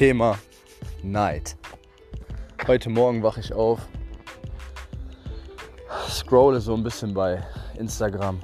[0.00, 0.38] Thema
[1.02, 1.58] Neid.
[2.66, 3.86] Heute Morgen wache ich auf,
[6.08, 7.42] scrolle so ein bisschen bei
[7.76, 8.40] Instagram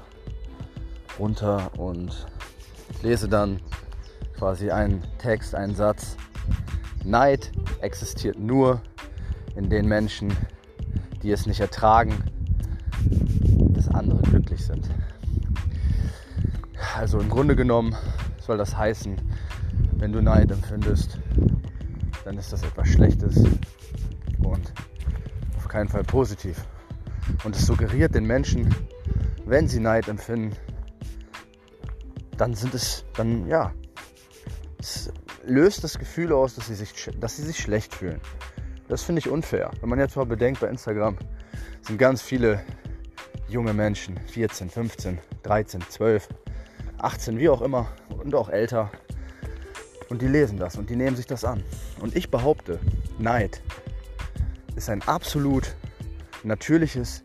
[1.19, 2.27] runter und
[3.03, 3.63] lese dann
[4.37, 6.19] quasi einen Text, einen Satz.
[7.07, 8.83] Neid existiert nur
[9.55, 10.37] in den Menschen,
[11.23, 12.23] die es nicht ertragen,
[13.71, 14.91] dass andere glücklich sind.
[16.95, 17.97] Also im Grunde genommen
[18.41, 19.17] soll das heißen,
[19.97, 21.19] wenn du Neid empfindest,
[22.25, 23.37] dann ist das etwas Schlechtes
[24.43, 24.73] und
[25.57, 26.65] auf keinen Fall positiv.
[27.45, 28.75] Und es suggeriert den Menschen,
[29.45, 30.57] wenn sie Neid empfinden,
[32.37, 33.73] dann sind es, dann ja,
[34.79, 35.11] es
[35.45, 38.21] löst das Gefühl aus, dass sie sich, dass sie sich schlecht fühlen.
[38.89, 39.71] Das finde ich unfair.
[39.81, 41.17] Wenn man jetzt mal bedenkt, bei Instagram
[41.83, 42.63] sind ganz viele
[43.49, 46.29] junge Menschen, 14, 15, 13, 12,
[46.99, 47.89] 18, wie auch immer
[48.23, 48.91] und auch älter.
[50.09, 51.63] Und die lesen das und die nehmen sich das an.
[52.01, 52.79] Und ich behaupte,
[53.19, 53.63] Neid
[54.77, 55.75] ist ein absolut
[56.45, 57.25] natürliches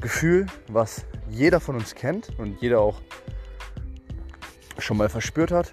[0.00, 3.00] Gefühl, was jeder von uns kennt und jeder auch
[4.78, 5.70] schon mal verspürt hat.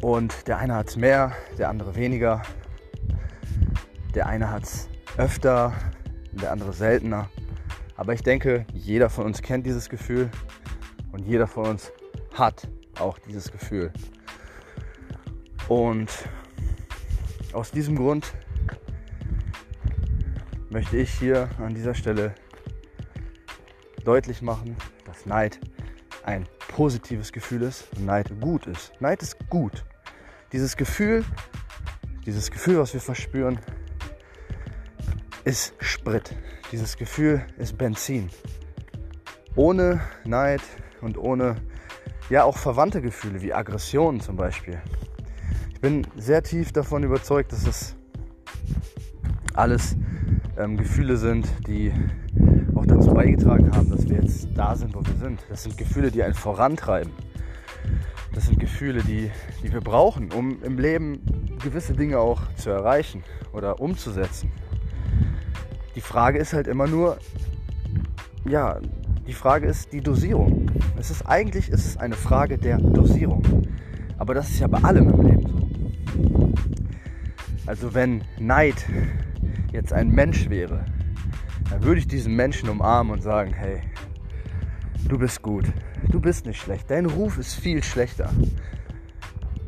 [0.00, 2.42] Und der eine hat es mehr, der andere weniger.
[4.14, 5.72] Der eine hat es öfter,
[6.32, 7.28] der andere seltener.
[7.96, 10.30] Aber ich denke, jeder von uns kennt dieses Gefühl
[11.12, 11.92] und jeder von uns
[12.34, 12.68] hat
[13.00, 13.92] auch dieses Gefühl.
[15.68, 16.10] Und
[17.52, 18.32] aus diesem Grund
[20.70, 22.34] möchte ich hier an dieser Stelle
[24.04, 25.60] deutlich machen, dass Neid
[26.24, 28.92] ein positives Gefühl ist und Neid gut ist.
[29.00, 29.84] Neid ist gut.
[30.52, 31.24] Dieses Gefühl,
[32.26, 33.58] dieses Gefühl, was wir verspüren,
[35.44, 36.34] ist Sprit.
[36.72, 38.30] Dieses Gefühl ist Benzin.
[39.54, 40.62] Ohne Neid
[41.00, 41.56] und ohne
[42.30, 44.80] ja auch verwandte Gefühle wie Aggression zum Beispiel.
[45.72, 47.96] Ich bin sehr tief davon überzeugt, dass es
[49.54, 49.96] alles
[50.56, 51.92] ähm, Gefühle sind, die
[52.74, 55.44] auch dazu beigetragen haben, dass wir jetzt da sind, wo wir sind.
[55.48, 57.12] Das sind Gefühle, die einen vorantreiben.
[58.32, 59.30] Das sind Gefühle, die,
[59.62, 61.20] die wir brauchen, um im Leben
[61.62, 63.22] gewisse Dinge auch zu erreichen
[63.52, 64.50] oder umzusetzen.
[65.94, 67.18] Die Frage ist halt immer nur,
[68.48, 68.80] ja,
[69.26, 70.70] die Frage ist die Dosierung.
[70.98, 73.42] Es ist eigentlich ist es eine Frage der Dosierung.
[74.18, 76.52] Aber das ist ja bei allem im Leben so.
[77.66, 78.86] Also wenn Neid
[79.72, 80.84] jetzt ein Mensch wäre,
[81.70, 83.80] dann würde ich diesen Menschen umarmen und sagen, hey,
[85.08, 85.64] du bist gut,
[86.10, 88.30] du bist nicht schlecht, dein Ruf ist viel schlechter.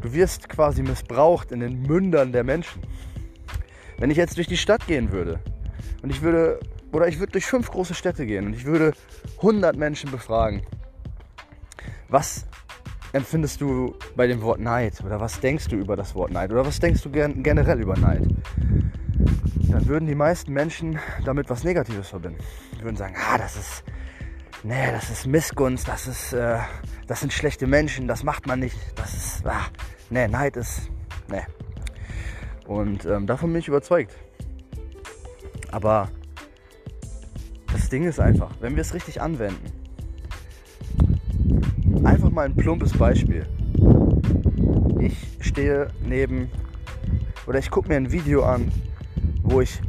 [0.03, 2.83] Du wirst quasi missbraucht in den Mündern der Menschen.
[3.99, 5.41] Wenn ich jetzt durch die Stadt gehen würde
[6.03, 6.61] und ich würde,
[6.93, 8.93] oder ich würde durch fünf große Städte gehen und ich würde
[9.39, 10.63] 100 Menschen befragen,
[12.09, 12.47] was
[13.13, 16.67] empfindest du bei dem Wort Neid oder was denkst du über das Wort Neid oder
[16.67, 18.23] was denkst du generell über Neid?
[19.69, 22.39] Dann würden die meisten Menschen damit was Negatives verbinden.
[22.79, 23.85] Die würden sagen, ah, das ist,
[24.63, 26.59] nee, das ist Missgunst, das ist, äh,
[27.07, 29.67] das sind schlechte Menschen, das macht man nicht, das ist, ah,
[30.11, 30.91] nee, Neid ist,
[31.29, 31.43] nee.
[32.67, 34.17] Und ähm, davon bin ich überzeugt.
[35.71, 36.09] Aber
[37.87, 39.71] das Ding ist einfach, wenn wir es richtig anwenden,
[42.05, 43.47] einfach mal ein plumpes Beispiel.
[44.99, 46.51] Ich stehe neben
[47.47, 48.73] oder ich gucke mir ein Video an,
[49.45, 49.81] wo ich,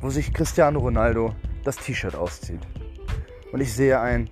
[0.00, 1.34] wo sich Cristiano Ronaldo
[1.64, 2.60] das T-Shirt auszieht.
[3.50, 4.30] Und ich sehe ein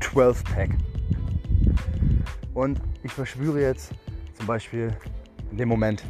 [0.00, 0.70] 12-Pack.
[2.54, 3.90] Und ich verspüre jetzt
[4.32, 4.96] zum Beispiel
[5.50, 6.02] in dem Moment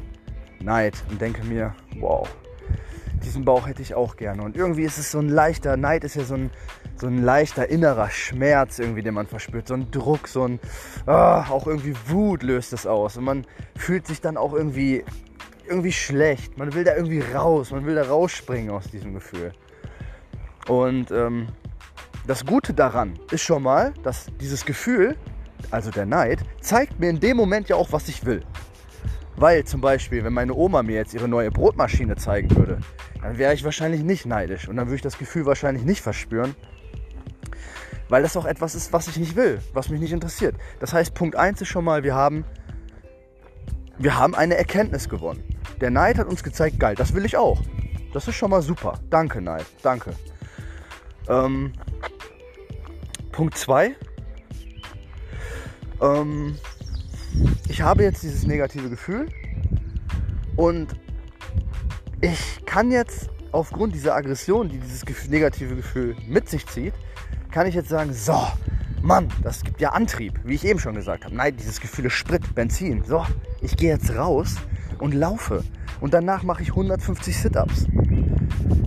[0.61, 2.29] Neid und denke mir, wow,
[3.25, 4.43] diesen Bauch hätte ich auch gerne.
[4.43, 6.51] Und irgendwie ist es so ein leichter, Neid ist ja so ein,
[6.97, 9.69] so ein leichter innerer Schmerz irgendwie, den man verspürt.
[9.69, 10.61] So ein Druck, so ein,
[11.07, 13.17] oh, auch irgendwie Wut löst es aus.
[13.17, 13.47] Und man
[13.77, 15.05] fühlt sich dann auch irgendwie,
[15.67, 16.57] irgendwie schlecht.
[16.59, 19.53] Man will da irgendwie raus, man will da rausspringen aus diesem Gefühl.
[20.69, 21.49] Und ähm,
[22.27, 25.17] das Gute daran ist schon mal, dass dieses Gefühl,
[25.71, 28.43] also der Neid, zeigt mir in dem Moment ja auch, was ich will.
[29.37, 32.79] Weil zum Beispiel, wenn meine Oma mir jetzt ihre neue Brotmaschine zeigen würde,
[33.25, 36.55] dann wäre ich wahrscheinlich nicht neidisch und dann würde ich das Gefühl wahrscheinlich nicht verspüren,
[38.11, 40.57] weil das auch etwas ist, was ich nicht will, was mich nicht interessiert.
[40.79, 42.45] Das heißt, Punkt 1 ist schon mal, wir haben,
[43.97, 45.43] wir haben eine Erkenntnis gewonnen.
[45.81, 47.63] Der Neid hat uns gezeigt, geil, das will ich auch.
[48.13, 49.01] Das ist schon mal super.
[49.09, 50.13] Danke, Neid, danke.
[51.27, 51.73] Ähm,
[53.33, 53.97] Punkt 2.
[56.03, 56.59] Ähm,
[57.71, 59.31] ich habe jetzt dieses negative Gefühl
[60.57, 60.95] und
[62.25, 66.95] ich kann jetzt aufgrund dieser Aggression, die dieses negative Gefühl mit sich zieht,
[67.51, 68.47] kann ich jetzt sagen, so,
[69.03, 71.37] Mann, das gibt ja Antrieb, wie ich eben schon gesagt habe.
[71.37, 73.05] Nein, dieses Gefühl ist Sprit, Benzin.
[73.05, 73.27] So,
[73.61, 74.57] ich gehe jetzt raus
[74.99, 75.63] und laufe.
[76.01, 77.87] Und danach mache ich 150 Sit-Ups.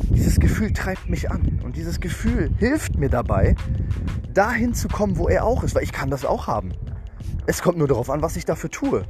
[0.09, 1.61] Dieses Gefühl treibt mich an.
[1.63, 3.55] Und dieses Gefühl hilft mir dabei,
[4.33, 5.75] dahin zu kommen, wo er auch ist.
[5.75, 6.71] Weil ich kann das auch haben.
[7.45, 9.03] Es kommt nur darauf an, was ich dafür tue.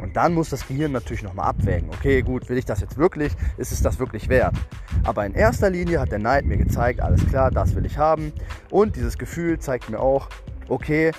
[0.00, 1.90] Und dann muss das Gehirn natürlich nochmal abwägen.
[1.90, 3.32] Okay, gut, will ich das jetzt wirklich?
[3.58, 4.54] Ist es das wirklich wert?
[5.04, 8.32] Aber in erster Linie hat der Neid mir gezeigt, alles klar, das will ich haben.
[8.70, 10.28] Und dieses Gefühl zeigt mir auch,
[10.68, 11.12] okay,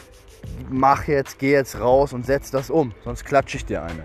[0.70, 4.04] mach jetzt, geh jetzt raus und setz das um, sonst klatsche ich dir eine.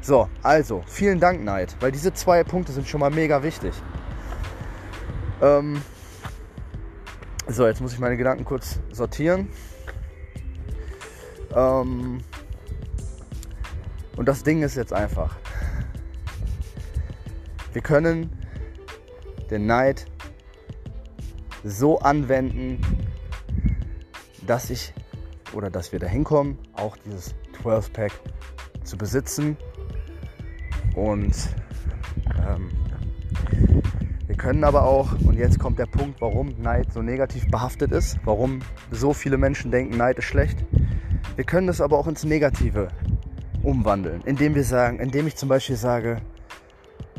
[0.00, 3.72] So, also, vielen Dank, Neid, weil diese zwei Punkte sind schon mal mega wichtig.
[5.40, 5.80] Ähm
[7.46, 9.48] so, jetzt muss ich meine Gedanken kurz sortieren.
[11.54, 12.18] Ähm
[14.16, 15.36] und das Ding ist jetzt einfach.
[17.72, 18.30] Wir können
[19.50, 20.06] den Neid
[21.64, 22.80] so anwenden,
[24.46, 24.92] dass ich
[25.52, 28.12] oder dass wir dahin kommen, auch dieses 12-Pack
[28.84, 29.56] zu besitzen.
[30.94, 31.34] Und
[32.46, 32.70] ähm,
[34.26, 38.18] wir können aber auch, und jetzt kommt der Punkt, warum Neid so negativ behaftet ist,
[38.24, 38.60] warum
[38.90, 40.58] so viele Menschen denken, Neid ist schlecht.
[41.36, 42.88] Wir können das aber auch ins Negative
[43.62, 46.20] umwandeln, indem wir sagen, indem ich zum Beispiel sage,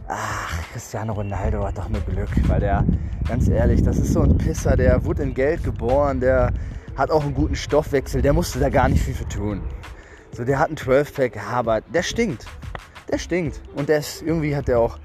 [0.07, 2.85] ach, Cristiano Ronaldo hat doch nur Glück, weil der,
[3.27, 6.53] ganz ehrlich, das ist so ein Pisser, der wurde in Geld geboren, der
[6.95, 9.61] hat auch einen guten Stoffwechsel, der musste da gar nicht viel für tun.
[10.31, 12.45] So, der hat einen 12-Pack, aber der stinkt.
[13.11, 13.61] Der stinkt.
[13.75, 14.97] Und der ist, irgendwie hat der auch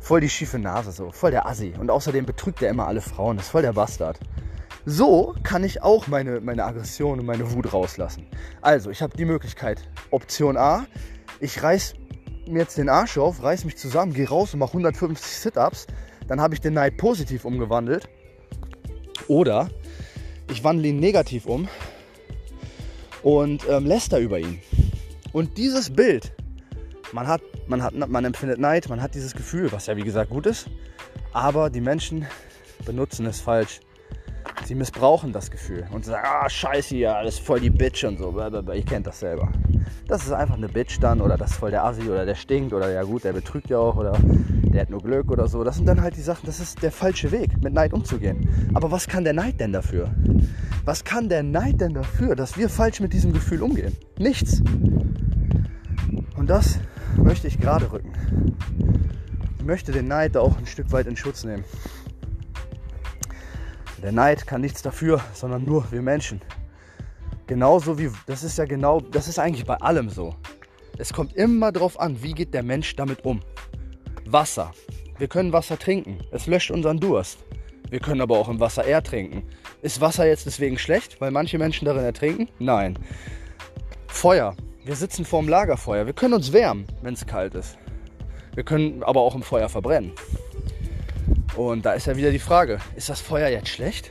[0.00, 1.74] voll die schiefe Nase, so, voll der Assi.
[1.78, 4.18] Und außerdem betrügt er immer alle Frauen, das ist voll der Bastard.
[4.84, 8.26] So kann ich auch meine, meine Aggression und meine Wut rauslassen.
[8.60, 9.88] Also, ich habe die Möglichkeit.
[10.10, 10.86] Option A,
[11.40, 11.94] ich reiß
[12.46, 15.86] mir jetzt den Arsch auf, reiß mich zusammen, gehe raus und mache 150 Sit-Ups.
[16.26, 18.08] Dann habe ich den Neid positiv umgewandelt.
[19.28, 19.68] Oder
[20.50, 21.68] ich wandle ihn negativ um
[23.22, 24.60] und ähm, läster über ihn.
[25.32, 26.32] Und dieses Bild,
[27.12, 30.30] man, hat, man, hat, man empfindet Neid, man hat dieses Gefühl, was ja wie gesagt
[30.30, 30.70] gut ist,
[31.32, 32.26] aber die Menschen
[32.84, 33.80] benutzen es falsch.
[34.64, 38.34] Sie missbrauchen das Gefühl und sagen, ah, scheiße hier, alles voll die Bitch und so.
[38.74, 39.50] Ich kennt das selber.
[40.06, 42.72] Das ist einfach eine Bitch dann oder das ist voll der Assi oder der stinkt
[42.72, 44.18] oder ja gut, der betrügt ja auch oder
[44.78, 45.64] der hat nur Glück oder so.
[45.64, 48.70] Das sind dann halt die Sachen, das ist der falsche Weg, mit Neid umzugehen.
[48.74, 50.10] Aber was kann der Neid denn dafür?
[50.84, 53.96] Was kann der Neid denn dafür, dass wir falsch mit diesem Gefühl umgehen?
[54.18, 54.62] Nichts.
[56.36, 56.78] Und das
[57.16, 58.12] möchte ich gerade rücken.
[59.58, 61.64] Ich möchte den Neid da auch ein Stück weit in Schutz nehmen.
[64.02, 66.40] Der Neid kann nichts dafür, sondern nur wir Menschen.
[67.46, 70.34] Genauso wie, das ist ja genau, das ist eigentlich bei allem so.
[70.98, 73.40] Es kommt immer darauf an, wie geht der Mensch damit um.
[74.26, 74.72] Wasser.
[75.18, 76.18] Wir können Wasser trinken.
[76.30, 77.38] Es löscht unseren Durst.
[77.90, 79.42] Wir können aber auch im Wasser eher trinken.
[79.80, 82.48] Ist Wasser jetzt deswegen schlecht, weil manche Menschen darin ertrinken?
[82.58, 82.98] Nein.
[84.08, 84.54] Feuer.
[84.84, 86.06] Wir sitzen vorm Lagerfeuer.
[86.06, 87.78] Wir können uns wärmen, wenn es kalt ist.
[88.54, 90.12] Wir können aber auch im Feuer verbrennen.
[91.56, 94.10] Und da ist ja wieder die Frage, ist das Feuer jetzt schlecht?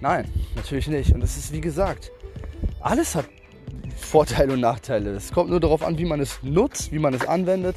[0.00, 1.14] Nein, natürlich nicht.
[1.14, 2.10] Und es ist wie gesagt,
[2.80, 3.26] alles hat
[3.96, 5.10] Vorteile und Nachteile.
[5.10, 7.76] Es kommt nur darauf an, wie man es nutzt, wie man es anwendet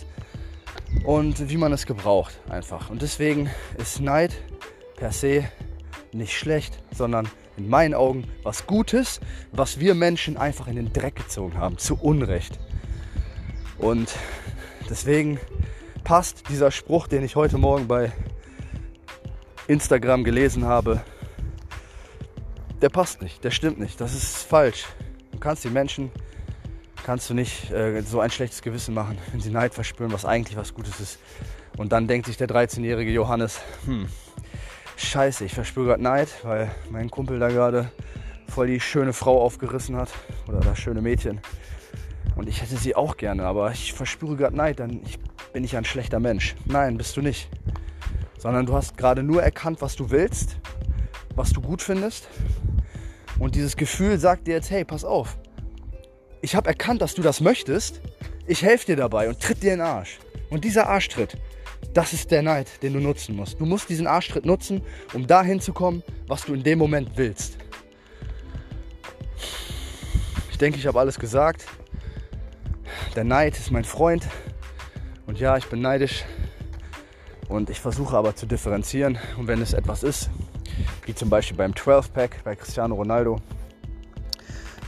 [1.04, 2.90] und wie man es gebraucht einfach.
[2.90, 4.34] Und deswegen ist Neid
[4.96, 5.46] per se
[6.12, 7.28] nicht schlecht, sondern
[7.58, 9.20] in meinen Augen was Gutes,
[9.52, 12.60] was wir Menschen einfach in den Dreck gezogen haben, zu Unrecht.
[13.78, 14.12] Und
[14.90, 15.40] deswegen
[16.04, 18.12] passt dieser Spruch, den ich heute Morgen bei
[19.68, 21.02] Instagram gelesen habe,
[22.82, 24.86] der passt nicht, der stimmt nicht, das ist falsch.
[25.32, 26.12] Du kannst die Menschen,
[27.06, 30.58] kannst du nicht äh, so ein schlechtes Gewissen machen, wenn sie Neid verspüren, was eigentlich
[30.58, 31.20] was Gutes ist.
[31.78, 34.08] Und dann denkt sich der 13-jährige Johannes, hm,
[34.98, 37.90] scheiße, ich verspüre gerade Neid, weil mein Kumpel da gerade
[38.50, 40.10] voll die schöne Frau aufgerissen hat
[40.48, 41.40] oder das schöne Mädchen.
[42.36, 45.20] Und ich hätte sie auch gerne, aber ich verspüre gerade Neid, dann ich,
[45.54, 46.56] bin ich ein schlechter Mensch.
[46.66, 47.50] Nein, bist du nicht.
[48.38, 50.58] Sondern du hast gerade nur erkannt, was du willst,
[51.36, 52.28] was du gut findest
[53.40, 55.38] und dieses Gefühl sagt dir jetzt, hey, pass auf.
[56.42, 58.02] Ich habe erkannt, dass du das möchtest.
[58.48, 60.20] Ich helfe dir dabei und tritt dir in den Arsch.
[60.50, 61.38] Und dieser Arschtritt,
[61.94, 63.60] das ist der Neid, den du nutzen musst.
[63.60, 64.82] Du musst diesen Arschtritt nutzen,
[65.14, 67.58] um dahin zu kommen, was du in dem Moment willst.
[70.52, 71.66] Ich denke, ich habe alles gesagt.
[73.16, 74.28] Der Neid ist mein Freund.
[75.34, 76.26] Und ja, ich bin neidisch.
[77.50, 79.18] Und ich versuche aber zu differenzieren.
[79.36, 80.30] Und wenn es etwas ist,
[81.08, 83.38] wie zum Beispiel beim 12-Pack bei Cristiano Ronaldo,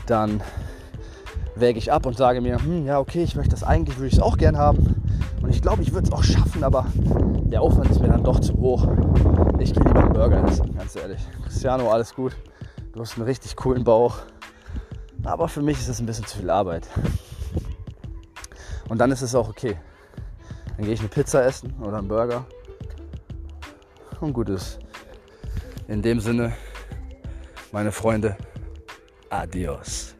[0.06, 0.40] dann
[1.56, 4.12] wäge ich ab und sage mir, hm, ja okay, ich möchte das eigentlich, würde ich
[4.12, 5.02] es auch gern haben.
[5.42, 8.38] Und ich glaube, ich würde es auch schaffen, aber der Aufwand ist mir dann doch
[8.38, 8.86] zu hoch.
[9.58, 11.22] Ich gehe lieber einen Burger essen, ganz ehrlich.
[11.42, 12.36] Cristiano, alles gut.
[12.92, 14.18] du hast einen richtig coolen Bauch.
[15.24, 16.86] Aber für mich ist das ein bisschen zu viel Arbeit.
[18.88, 19.76] Und dann ist es auch okay.
[20.76, 22.44] Dann gehe ich eine Pizza essen oder einen Burger.
[24.20, 24.78] Und gut ist.
[25.88, 26.52] In dem Sinne,
[27.72, 28.36] meine Freunde,
[29.30, 30.15] adios.